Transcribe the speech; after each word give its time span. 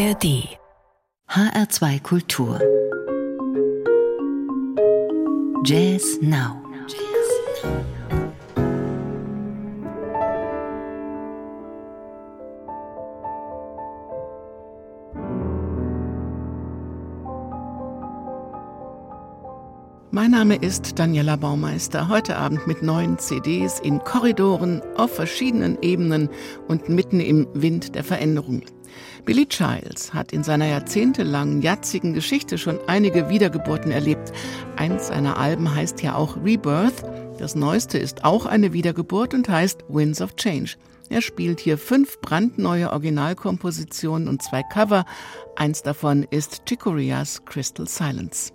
ARD 0.00 0.48
HR2 1.28 2.00
Kultur 2.00 2.58
Jazz 5.62 6.18
Now 6.22 6.62
Mein 20.12 20.30
Name 20.32 20.56
ist 20.56 20.98
Daniela 20.98 21.36
Baumeister. 21.36 22.08
Heute 22.08 22.36
Abend 22.36 22.66
mit 22.66 22.82
neuen 22.82 23.18
CDs 23.18 23.78
in 23.80 24.00
Korridoren, 24.00 24.82
auf 24.96 25.14
verschiedenen 25.14 25.78
Ebenen 25.82 26.30
und 26.68 26.88
mitten 26.88 27.20
im 27.20 27.46
Wind 27.54 27.94
der 27.94 28.04
Veränderung. 28.04 28.62
Billy 29.24 29.46
Childs 29.46 30.14
hat 30.14 30.32
in 30.32 30.42
seiner 30.42 30.66
jahrzehntelangen, 30.66 31.62
jatzigen 31.62 32.14
Geschichte 32.14 32.58
schon 32.58 32.78
einige 32.86 33.28
Wiedergeburten 33.28 33.90
erlebt. 33.90 34.32
Eins 34.76 35.08
seiner 35.08 35.38
Alben 35.38 35.74
heißt 35.74 36.02
ja 36.02 36.14
auch 36.14 36.36
Rebirth. 36.42 37.04
Das 37.38 37.54
neueste 37.54 37.98
ist 37.98 38.24
auch 38.24 38.46
eine 38.46 38.72
Wiedergeburt 38.72 39.34
und 39.34 39.48
heißt 39.48 39.84
Winds 39.88 40.20
of 40.20 40.36
Change. 40.36 40.76
Er 41.08 41.22
spielt 41.22 41.58
hier 41.58 41.76
fünf 41.76 42.20
brandneue 42.20 42.90
Originalkompositionen 42.90 44.28
und 44.28 44.42
zwei 44.42 44.62
Cover. 44.62 45.04
Eins 45.56 45.82
davon 45.82 46.24
ist 46.30 46.62
Chicoreas 46.66 47.44
Crystal 47.44 47.88
Silence. 47.88 48.52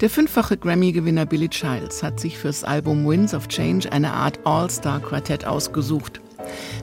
Der 0.00 0.08
fünffache 0.08 0.56
Grammy-Gewinner 0.56 1.26
Billy 1.26 1.50
Childs 1.50 2.02
hat 2.02 2.20
sich 2.20 2.38
fürs 2.38 2.64
Album 2.64 3.06
Winds 3.06 3.34
of 3.34 3.48
Change 3.48 3.92
eine 3.92 4.10
Art 4.14 4.38
All-Star-Quartett 4.44 5.44
ausgesucht. 5.44 6.22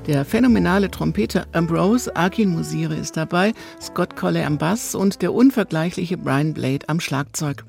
Der 0.06 0.24
phänomenale 0.24 0.92
Trompeter 0.92 1.48
Ambrose 1.52 2.16
Akin 2.16 2.50
Musire 2.50 2.96
ist 2.96 3.18
dabei, 3.18 3.54
Scott 3.82 4.16
Colley 4.16 4.44
am 4.44 4.60
Bass 4.60 4.94
und 4.94 5.24
der 5.24 5.34
unvergleichliche 5.34 6.16
Brian 6.16 6.54
Blade 6.54 6.88
am 6.90 7.00
Schlagzeug. 7.00 7.66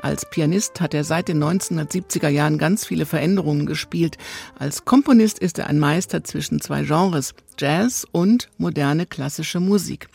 Als 0.00 0.28
Pianist 0.28 0.80
hat 0.80 0.94
er 0.94 1.04
seit 1.04 1.28
den 1.28 1.42
1970er 1.42 2.28
Jahren 2.28 2.58
ganz 2.58 2.84
viele 2.84 3.06
Veränderungen 3.06 3.66
gespielt. 3.66 4.18
Als 4.58 4.84
Komponist 4.84 5.38
ist 5.38 5.60
er 5.60 5.68
ein 5.68 5.78
Meister 5.78 6.24
zwischen 6.24 6.60
zwei 6.60 6.82
Genres, 6.82 7.34
Jazz 7.56 8.04
und 8.10 8.48
moderne 8.58 9.06
klassische 9.06 9.60
Musik. 9.60 10.08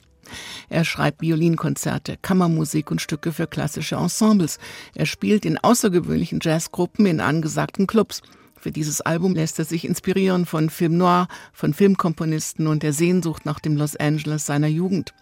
Er 0.70 0.86
schreibt 0.86 1.22
Violinkonzerte, 1.22 2.18
Kammermusik 2.22 2.92
und 2.92 3.02
Stücke 3.02 3.32
für 3.32 3.48
klassische 3.48 3.96
Ensembles. 3.96 4.60
Er 4.96 5.06
spielt 5.06 5.46
in 5.46 5.58
außergewöhnlichen 5.58 6.40
Jazzgruppen 6.42 7.06
in 7.06 7.20
angesagten 7.20 7.88
Clubs. 7.88 8.22
Für 8.60 8.72
dieses 8.72 9.02
Album 9.02 9.36
lässt 9.36 9.60
er 9.60 9.66
sich 9.66 9.86
inspirieren 9.86 10.46
von 10.46 10.70
Film 10.70 10.98
Noir, 10.98 11.28
von 11.54 11.74
Filmkomponisten 11.74 12.68
und 12.68 12.84
der 12.84 12.94
Sehnsucht 12.94 13.46
nach 13.46 13.60
dem 13.60 13.78
Los 13.78 13.96
Angeles 13.96 14.46
seiner 14.46 14.68
Jugend. 14.68 15.14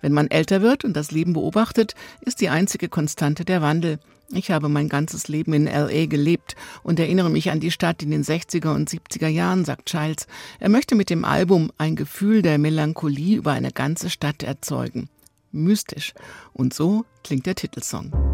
Wenn 0.00 0.12
man 0.12 0.30
älter 0.30 0.62
wird 0.62 0.84
und 0.84 0.94
das 0.94 1.10
Leben 1.10 1.32
beobachtet, 1.32 1.94
ist 2.20 2.40
die 2.40 2.48
einzige 2.48 2.88
Konstante 2.88 3.44
der 3.44 3.60
Wandel. 3.62 3.98
Ich 4.30 4.50
habe 4.50 4.68
mein 4.68 4.88
ganzes 4.90 5.28
Leben 5.28 5.54
in 5.54 5.64
LA 5.64 6.06
gelebt 6.06 6.54
und 6.82 7.00
erinnere 7.00 7.30
mich 7.30 7.50
an 7.50 7.60
die 7.60 7.70
Stadt 7.70 8.02
in 8.02 8.10
den 8.10 8.24
60er 8.24 8.74
und 8.74 8.90
70er 8.90 9.28
Jahren, 9.28 9.64
sagt 9.64 9.86
Childs. 9.86 10.26
Er 10.60 10.68
möchte 10.68 10.94
mit 10.94 11.08
dem 11.08 11.24
Album 11.24 11.72
ein 11.78 11.96
Gefühl 11.96 12.42
der 12.42 12.58
Melancholie 12.58 13.38
über 13.38 13.52
eine 13.52 13.72
ganze 13.72 14.10
Stadt 14.10 14.42
erzeugen. 14.42 15.08
Mystisch. 15.50 16.12
Und 16.52 16.74
so 16.74 17.06
klingt 17.24 17.46
der 17.46 17.54
Titelsong. 17.54 18.27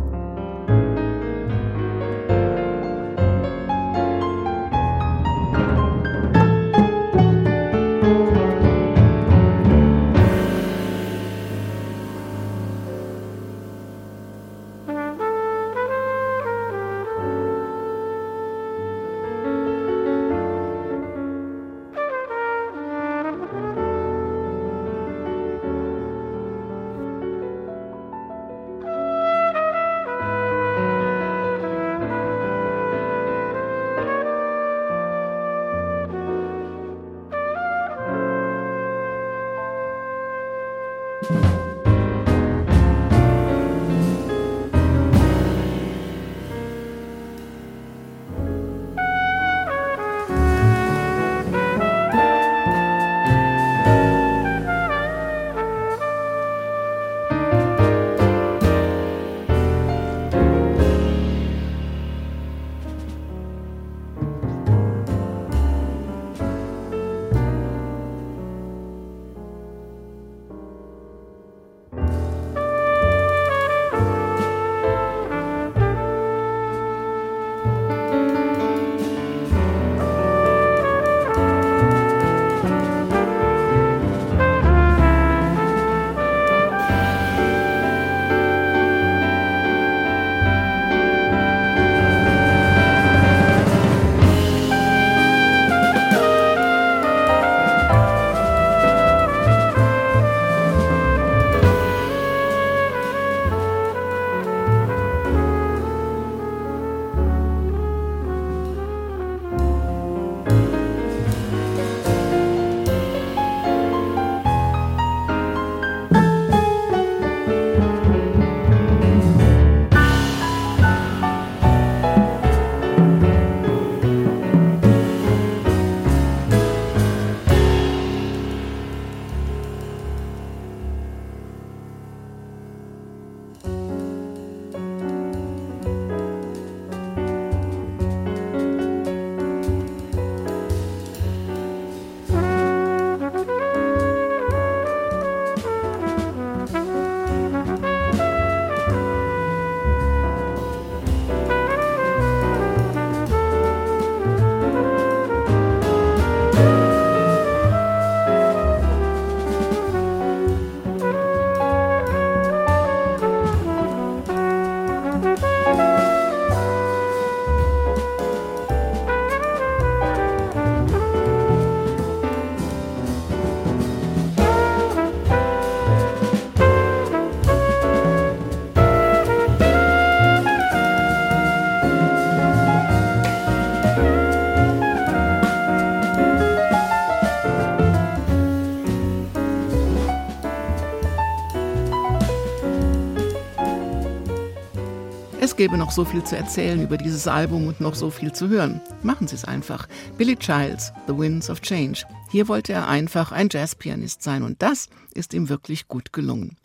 Es 195.55 195.59
gäbe 195.59 195.79
noch 195.79 195.93
so 195.93 196.05
viel 196.05 196.25
zu 196.25 196.37
erzählen 196.37 196.83
über 196.83 196.97
dieses 196.97 197.29
Album 197.29 197.69
und 197.69 197.81
noch 197.81 197.95
so 197.95 198.11
viel 198.11 198.33
zu 198.33 198.49
hören. 198.49 198.81
Machen 199.05 199.29
Sie 199.29 199.37
es 199.37 199.45
einfach. 199.45 199.87
Billy 200.19 200.35
Childs, 200.35 200.93
The 201.07 201.17
Winds 201.17 201.49
of 201.49 201.61
Change. 201.61 202.03
Hier 202.29 202.49
wollte 202.49 202.73
er 202.73 202.89
einfach 202.89 203.31
ein 203.31 203.49
Jazzpianist 203.49 204.21
sein 204.21 204.43
und 204.43 204.61
das 204.63 204.89
ist 205.15 205.33
ihm 205.33 205.49
wirklich 205.49 205.87
gut 205.87 206.13
gelungen. 206.13 206.57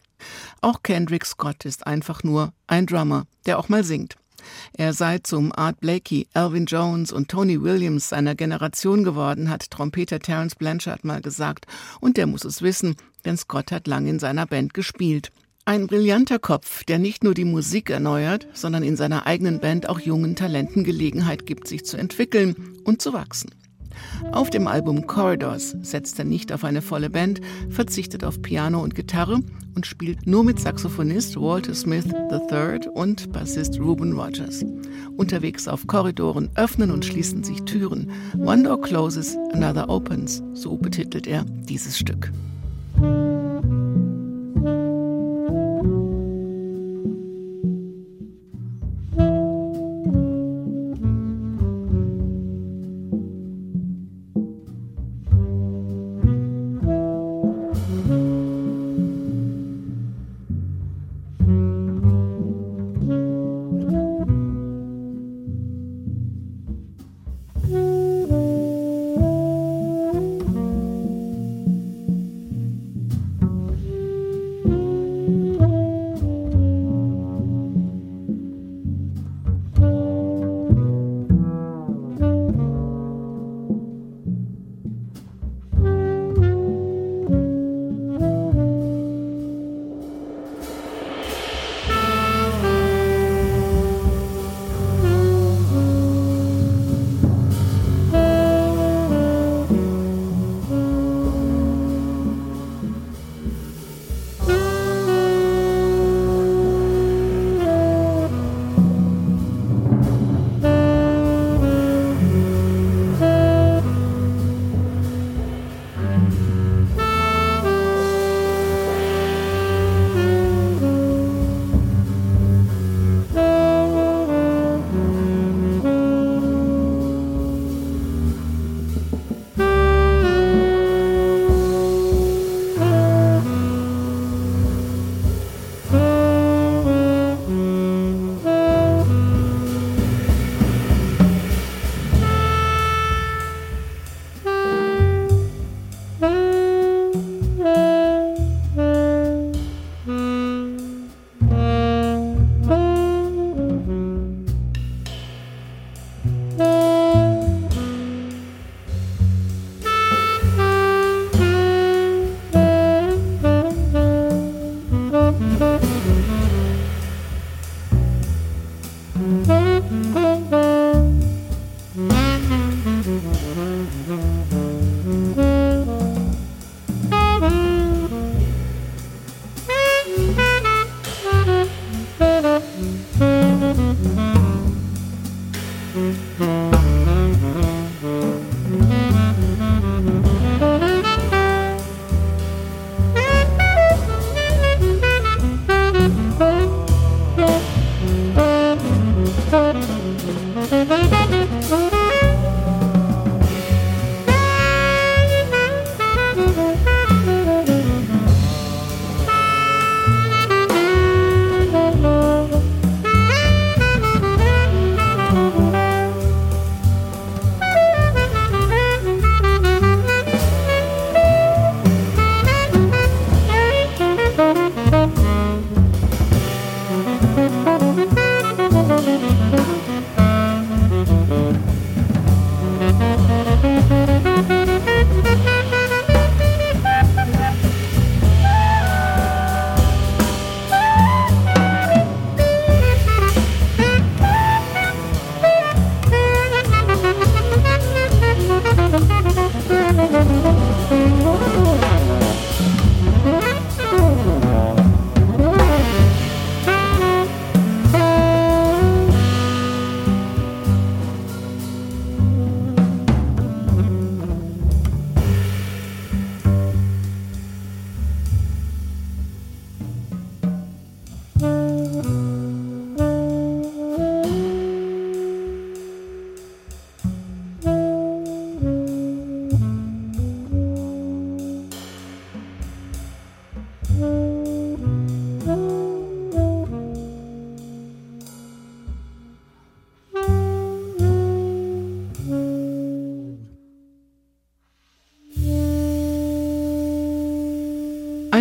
Auch 0.62 0.82
Kendrick 0.82 1.28
Scott 1.28 1.66
ist 1.66 1.86
einfach 1.86 2.24
nur 2.24 2.52
ein 2.66 2.88
Drummer, 2.88 3.28
der 3.46 3.60
auch 3.60 3.70
mal 3.70 3.84
singt. 3.84 4.16
Er 4.74 4.94
sei 4.94 5.20
zum 5.20 5.52
Art 5.56 5.80
Blakey, 5.82 6.28
Alvin 6.34 6.66
Jones 6.66 7.12
und 7.12 7.30
Tony 7.30 7.62
Williams 7.62 8.10
seiner 8.10 8.34
Generation 8.34 9.04
geworden, 9.04 9.52
hat 9.52 9.70
Trompeter 9.70 10.18
Terence 10.18 10.56
Blanchard 10.56 11.06
mal 11.06 11.22
gesagt. 11.22 11.68
Und 12.00 12.18
der 12.18 12.26
muss 12.26 12.44
es 12.44 12.64
wissen, 12.64 12.96
denn 13.24 13.38
Scott 13.38 13.72
hat 13.72 13.86
lang 13.86 14.08
in 14.08 14.18
seiner 14.18 14.48
Band 14.48 14.74
gespielt. 14.74 15.32
Ein 15.70 15.86
brillanter 15.86 16.40
Kopf, 16.40 16.84
der 16.84 16.98
nicht 16.98 17.24
nur 17.24 17.36
die 17.36 17.46
Musik 17.46 17.92
erneuert, 17.92 18.48
sondern 18.54 18.82
in 18.82 18.96
seiner 18.96 19.28
eigenen 19.28 19.60
Band 19.60 19.88
auch 19.88 20.00
jungen 20.00 20.36
Talenten 20.36 20.84
Gelegenheit 20.84 21.46
gibt, 21.46 21.68
sich 21.68 21.86
zu 21.86 21.96
entwickeln 21.96 22.56
und 22.86 23.04
zu 23.04 23.14
wachsen. 23.14 23.52
Auf 24.32 24.50
dem 24.50 24.66
Album 24.66 25.06
Corridors 25.06 25.76
setzt 25.84 26.18
er 26.18 26.26
nicht 26.26 26.52
auf 26.52 26.64
eine 26.64 26.82
volle 26.82 27.12
Band, 27.12 27.42
verzichtet 27.70 28.24
auf 28.24 28.42
Piano 28.42 28.82
und 28.82 28.96
Gitarre 28.96 29.42
und 29.76 29.86
spielt 29.86 30.26
nur 30.26 30.44
mit 30.44 30.60
Saxophonist 30.60 31.40
Walter 31.40 31.76
Smith 31.76 32.08
III 32.32 32.90
und 32.92 33.32
Bassist 33.32 33.80
Ruben 33.80 34.20
Rogers. 34.20 34.66
Unterwegs 35.18 35.68
auf 35.68 35.86
Korridoren 35.86 36.50
öffnen 36.56 36.90
und 36.90 37.06
schließen 37.06 37.44
sich 37.44 37.62
Türen. 37.62 38.10
One 38.40 38.64
door 38.64 38.82
closes, 38.82 39.38
another 39.54 39.88
opens, 39.88 40.42
so 40.56 40.78
betitelt 40.78 41.28
er 41.28 41.46
dieses 41.46 42.00
Stück. 42.00 42.32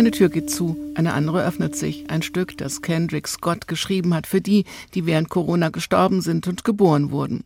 Eine 0.09 0.17
Tür 0.17 0.29
geht 0.29 0.49
zu, 0.49 0.75
eine 0.95 1.13
andere 1.13 1.45
öffnet 1.45 1.75
sich. 1.75 2.09
Ein 2.09 2.23
Stück, 2.23 2.57
das 2.57 2.81
Kendrick 2.81 3.27
Scott 3.27 3.67
geschrieben 3.67 4.15
hat 4.15 4.25
für 4.25 4.41
die, 4.41 4.65
die 4.95 5.05
während 5.05 5.29
Corona 5.29 5.69
gestorben 5.69 6.21
sind 6.21 6.47
und 6.47 6.63
geboren 6.63 7.11
wurden. 7.11 7.43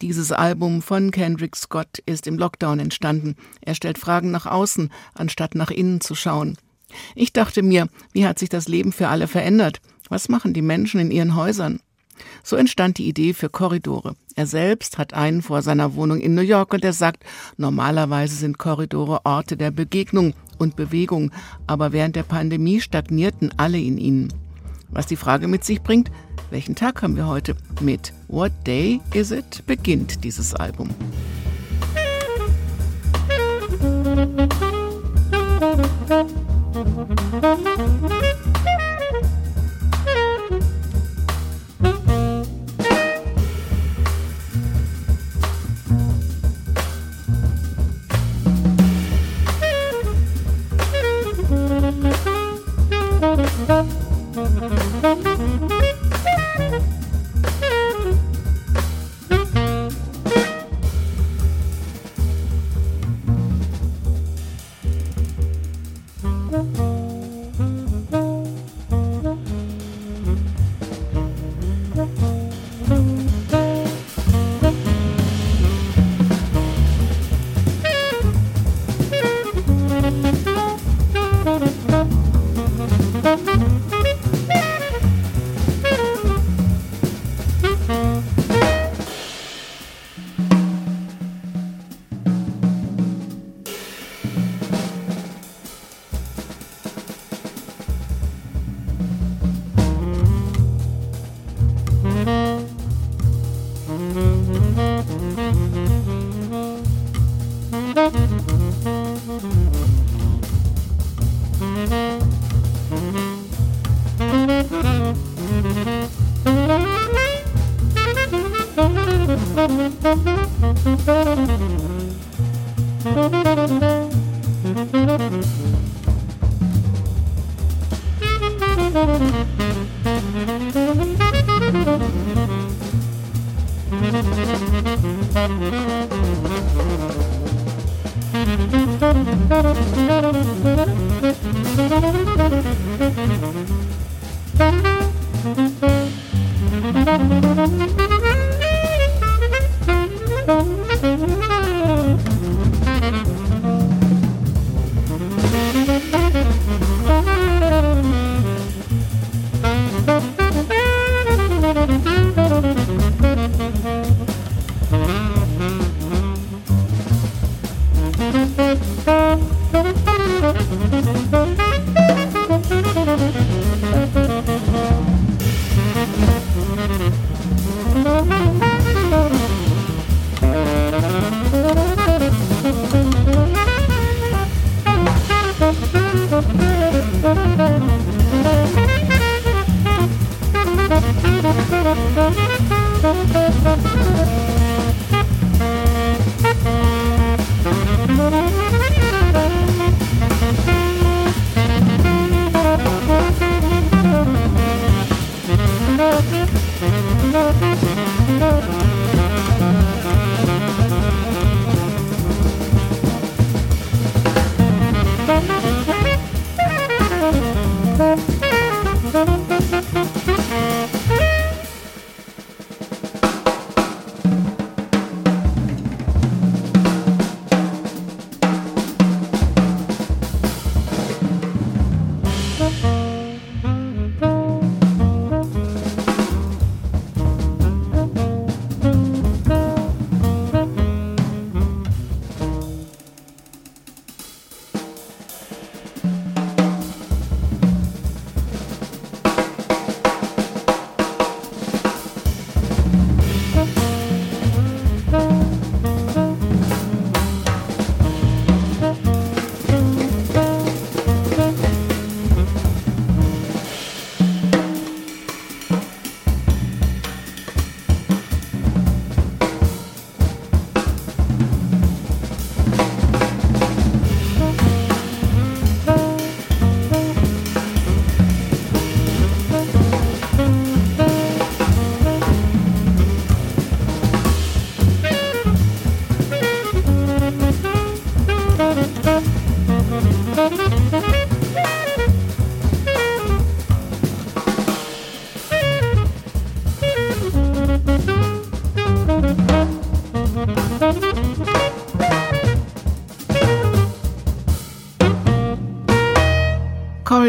Dieses 0.00 0.30
Album 0.30 0.82
von 0.82 1.10
Kendrick 1.10 1.56
Scott 1.56 1.98
ist 2.06 2.28
im 2.28 2.38
Lockdown 2.38 2.78
entstanden. 2.78 3.34
Er 3.60 3.74
stellt 3.74 3.98
Fragen 3.98 4.30
nach 4.30 4.46
außen, 4.46 4.88
anstatt 5.14 5.56
nach 5.56 5.72
innen 5.72 6.00
zu 6.00 6.14
schauen. 6.14 6.58
Ich 7.16 7.32
dachte 7.32 7.60
mir, 7.60 7.88
wie 8.12 8.24
hat 8.24 8.38
sich 8.38 8.50
das 8.50 8.68
Leben 8.68 8.92
für 8.92 9.08
alle 9.08 9.26
verändert? 9.26 9.80
Was 10.08 10.28
machen 10.28 10.54
die 10.54 10.62
Menschen 10.62 11.00
in 11.00 11.10
ihren 11.10 11.34
Häusern? 11.34 11.80
So 12.44 12.54
entstand 12.54 12.98
die 12.98 13.08
Idee 13.08 13.34
für 13.34 13.48
Korridore. 13.48 14.14
Er 14.40 14.46
selbst 14.46 14.96
hat 14.96 15.12
einen 15.12 15.42
vor 15.42 15.60
seiner 15.60 15.94
Wohnung 15.96 16.18
in 16.18 16.34
New 16.34 16.40
York 16.40 16.72
und 16.72 16.82
er 16.82 16.94
sagt, 16.94 17.24
normalerweise 17.58 18.36
sind 18.36 18.56
Korridore 18.56 19.20
Orte 19.24 19.54
der 19.54 19.70
Begegnung 19.70 20.32
und 20.56 20.76
Bewegung, 20.76 21.30
aber 21.66 21.92
während 21.92 22.16
der 22.16 22.22
Pandemie 22.22 22.80
stagnierten 22.80 23.52
alle 23.58 23.78
in 23.78 23.98
ihnen. 23.98 24.32
Was 24.88 25.04
die 25.04 25.16
Frage 25.16 25.46
mit 25.46 25.62
sich 25.62 25.82
bringt, 25.82 26.10
welchen 26.48 26.74
Tag 26.74 27.02
haben 27.02 27.16
wir 27.16 27.26
heute? 27.26 27.54
Mit 27.82 28.14
What 28.28 28.52
Day 28.66 29.02
Is 29.12 29.30
It 29.30 29.62
beginnt 29.66 30.24
dieses 30.24 30.54
Album. 30.54 30.88
Musik 37.60 38.49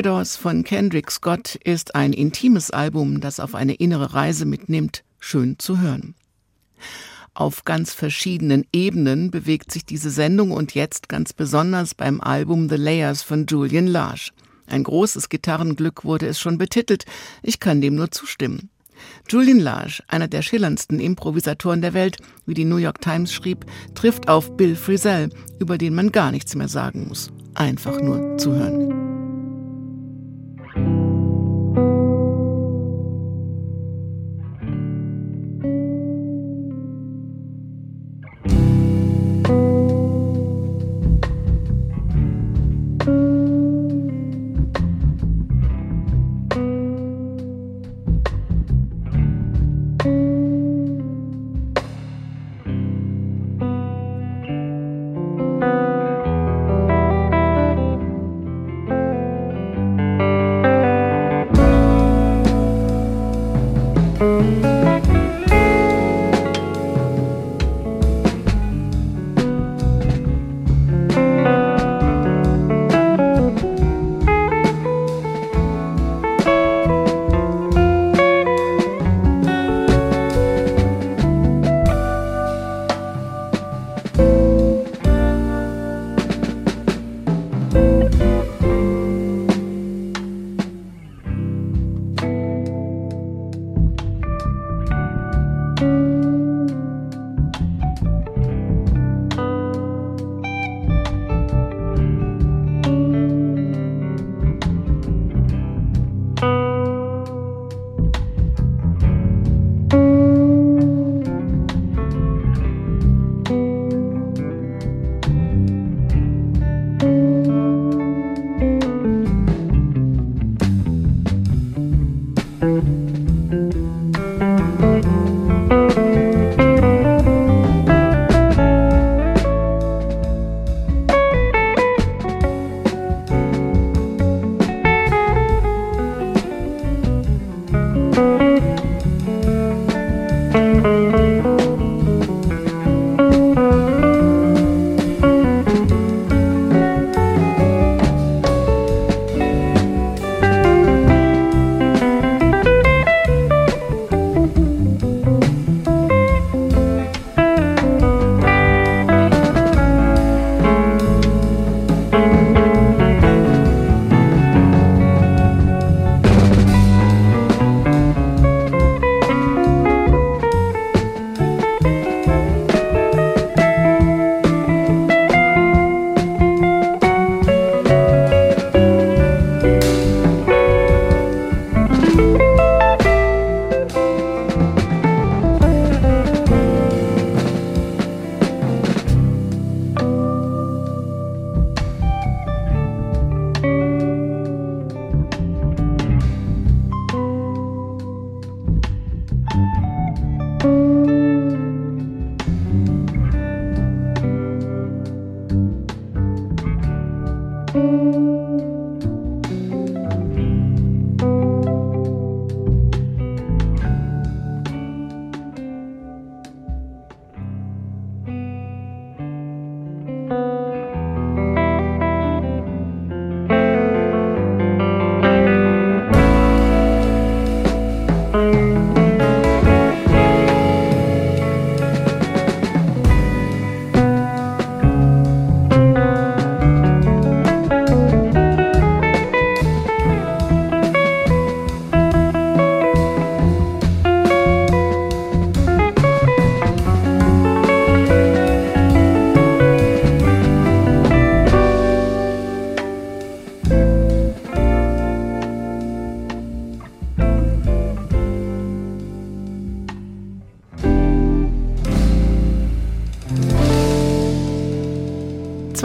Corridors 0.02 0.36
von 0.36 0.64
Kendrick 0.64 1.12
Scott 1.12 1.60
ist 1.64 1.94
ein 1.94 2.12
intimes 2.12 2.72
Album, 2.72 3.22
das 3.22 3.40
auf 3.40 3.54
eine 3.54 3.76
innere 3.76 4.16
Reise 4.16 4.48
mitnimmt, 4.48 5.04
schön 5.20 5.60
zu 5.60 5.80
hören. 5.80 6.16
Auf 7.36 7.66
ganz 7.66 7.94
verschiedenen 7.94 8.66
Ebenen 8.74 9.30
bewegt 9.30 9.72
sich 9.72 9.86
diese 9.86 10.10
Sendung 10.10 10.50
und 10.54 10.74
jetzt 10.74 11.08
ganz 11.08 11.34
besonders 11.34 11.94
beim 11.94 12.20
Album 12.20 12.68
The 12.68 12.78
Layers 12.78 13.22
von 13.22 13.46
Julian 13.46 13.86
Large. 13.86 14.32
Ein 14.66 14.82
großes 14.82 15.30
Gitarrenglück 15.30 16.04
wurde 16.04 16.26
es 16.26 16.40
schon 16.40 16.58
betitelt. 16.58 17.06
Ich 17.44 17.60
kann 17.60 17.80
dem 17.80 17.94
nur 17.94 18.10
zustimmen. 18.10 18.72
Julian 19.30 19.60
Large, 19.60 20.02
einer 20.08 20.28
der 20.28 20.42
schillerndsten 20.42 21.00
Improvisatoren 21.00 21.84
der 21.84 21.94
Welt, 21.94 22.18
wie 22.48 22.56
die 22.56 22.66
New 22.66 22.78
York 22.78 23.02
Times 23.02 23.32
schrieb, 23.32 23.68
trifft 23.94 24.30
auf 24.30 24.58
Bill 24.58 24.76
Frisell, 24.76 25.30
über 25.60 25.78
den 25.78 25.94
man 25.94 26.12
gar 26.12 26.32
nichts 26.32 26.56
mehr 26.56 26.70
sagen 26.70 27.06
muss. 27.08 27.32
Einfach 27.54 28.02
nur 28.02 28.36
zuhören. 28.40 29.11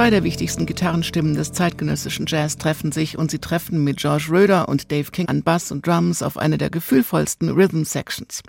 Zwei 0.06 0.10
der 0.10 0.22
wichtigsten 0.22 0.66
Gitarrenstimmen 0.66 1.34
des 1.34 1.50
zeitgenössischen 1.50 2.26
Jazz 2.28 2.56
treffen 2.58 2.92
sich 2.92 3.18
und 3.18 3.28
sie 3.32 3.40
treffen 3.40 3.82
mit 3.82 3.96
George 3.96 4.28
Röder 4.30 4.68
und 4.68 4.92
Dave 4.92 5.10
King 5.10 5.26
an 5.26 5.42
Bass 5.42 5.72
und 5.72 5.84
Drums 5.84 6.22
auf 6.22 6.38
eine 6.38 6.58
der 6.58 6.70
gefühlvollsten 6.70 7.50
Rhythm 7.50 7.82
Sections. 7.82 8.44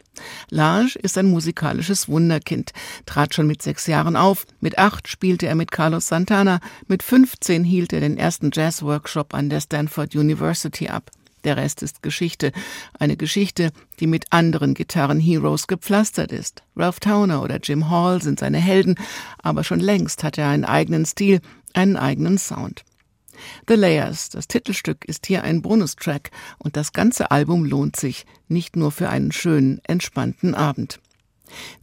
Large 0.52 1.00
ist 1.02 1.17
ein 1.17 1.26
musikalisches 1.26 2.08
Wunderkind, 2.08 2.74
trat 3.08 3.34
schon 3.34 3.48
mit 3.48 3.63
sechs 3.63 3.88
Jahren 3.88 4.15
auf, 4.15 4.46
mit 4.60 4.78
acht 4.78 5.08
spielte 5.08 5.48
er 5.48 5.56
mit 5.56 5.72
Carlos 5.72 6.08
Santana, 6.08 6.60
mit 6.88 7.02
15 7.02 7.63
hielt 7.63 7.91
er 7.91 8.02
den 8.02 8.20
ersten 8.20 8.52
Jazz-Workshop 8.54 9.34
an 9.34 9.50
der 9.50 9.62
Stanford 9.62 10.13
University 10.13 10.89
ab. 10.89 11.10
Der 11.43 11.58
Rest 11.58 11.84
ist 11.84 12.02
Geschichte. 12.02 12.52
Eine 13.00 13.17
Geschichte, 13.17 13.71
die 14.00 14.08
mit 14.08 14.32
anderen 14.32 14.73
Gitarren-Heroes 14.73 15.67
gepflastert 15.67 16.32
ist. 16.32 16.63
Ralph 16.76 17.00
Towner 17.00 17.41
oder 17.41 17.60
Jim 17.62 17.89
Hall 17.89 18.21
sind 18.21 18.39
seine 18.39 18.58
Helden, 18.58 18.95
aber 19.41 19.63
schon 19.63 19.80
längst 19.80 20.23
hat 20.23 20.38
er 20.38 20.50
einen 20.50 20.65
eigenen 20.65 21.06
Stil, 21.06 21.41
einen 21.73 21.97
eigenen 21.97 22.38
Sound. 22.38 22.84
The 23.67 23.76
Layers, 23.76 24.30
das 24.30 24.47
Titelstück, 24.47 25.06
ist 25.06 25.28
hier 25.28 25.43
ein 25.43 25.62
Bonustrack 25.62 26.32
und 26.58 26.76
das 26.76 26.91
ganze 26.91 27.32
Album 27.32 27.65
lohnt 27.65 27.95
sich, 27.95 28.26
nicht 28.47 28.76
nur 28.76 28.91
für 28.91 29.10
einen 29.10 29.32
schönen, 29.32 29.80
entspannten 29.84 30.56
Abend. 30.56 31.00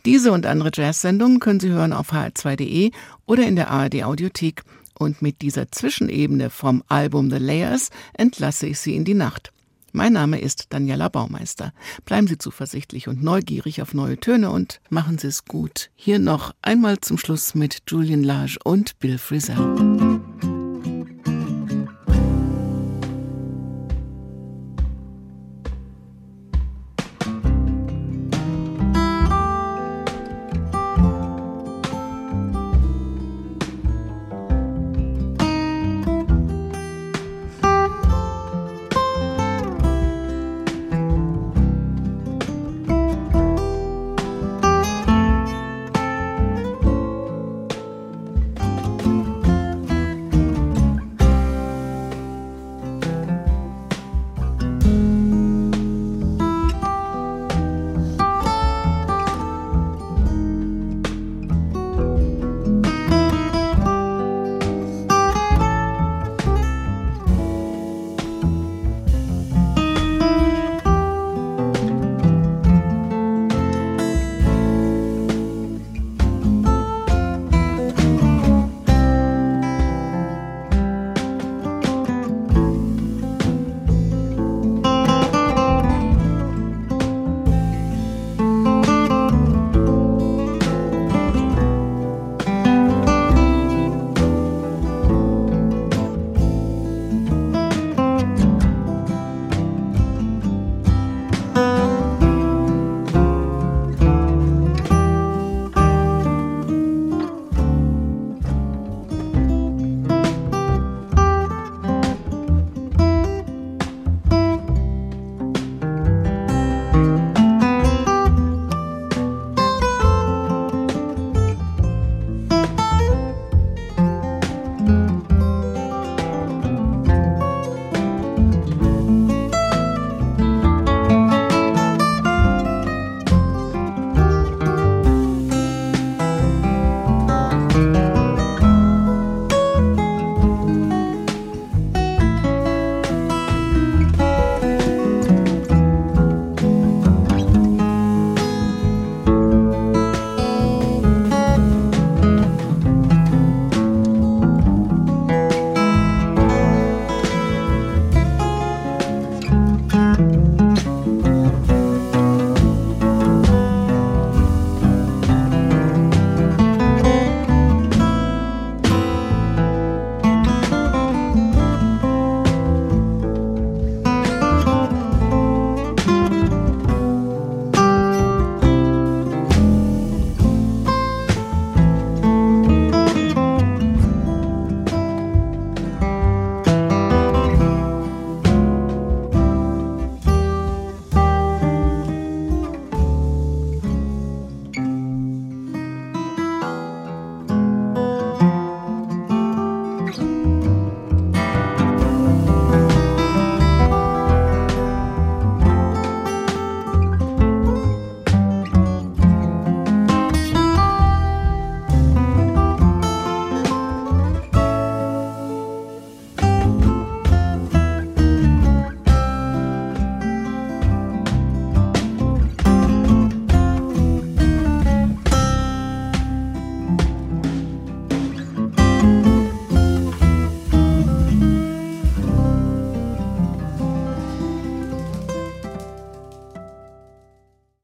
Diese 0.05 0.33
und 0.33 0.47
andere 0.47 0.71
Jazz-Sendungen 0.73 1.41
können 1.41 1.61
Sie 1.61 1.71
hören 1.71 1.93
auf 1.93 2.13
hr2.de 2.13 2.91
oder 3.27 3.47
in 3.47 3.57
der 3.57 3.71
ARD 3.71 4.03
Audiothek. 4.03 4.63
Und 4.99 5.23
mit 5.23 5.43
dieser 5.43 5.71
Zwischenebene 5.71 6.51
vom 6.51 6.83
Album 6.89 7.31
The 7.31 7.39
Layers 7.39 7.91
entlasse 8.13 8.67
ich 8.67 8.79
Sie 8.79 8.95
in 8.95 9.05
die 9.05 9.15
Nacht. 9.15 9.53
Mein 9.97 10.15
Name 10.15 10.41
ist 10.41 10.67
Daniela 10.71 11.09
Baumeister. 11.09 11.73
Bleiben 12.05 12.27
Sie 12.27 12.37
zuversichtlich 12.37 13.07
und 13.07 13.23
neugierig 13.23 13.81
auf 13.81 13.95
neue 13.95 14.19
Töne 14.19 14.51
und 14.51 14.81
machen 14.91 15.19
Sie 15.19 15.29
es 15.29 15.45
gut. 15.45 15.91
Hier 15.95 16.19
noch 16.19 16.53
einmal 16.63 16.99
zum 16.99 17.17
Schluss 17.17 17.55
mit 17.55 17.83
Julian 17.87 18.25
Lage 18.25 18.59
und 18.65 18.99
Bill 18.99 19.19
Frisell. 19.19 19.57